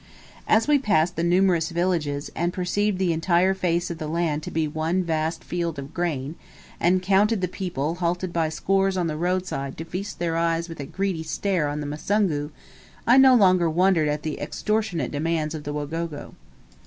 [0.47, 4.49] As we passed the numerous villages, and perceived the entire face of the land to
[4.49, 6.33] be one vast field of grain,
[6.79, 10.79] and counted the people halted by scores on the roadside to feast their eyes with
[10.79, 12.49] a greedy stare on the Musungu,
[13.05, 16.33] I no longer wondered at the extortionate demands of the Wagogo.